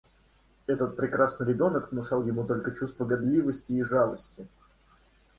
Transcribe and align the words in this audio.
Этот 0.65 0.95
прекрасный 0.97 1.45
ребенок 1.45 1.91
внушал 1.91 2.25
ему 2.25 2.43
только 2.43 2.71
чувство 2.71 3.05
гадливости 3.05 3.73
и 3.73 3.83
жалости. 3.83 4.47